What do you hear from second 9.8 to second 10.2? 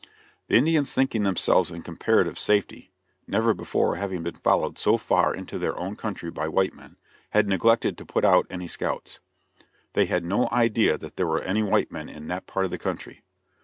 They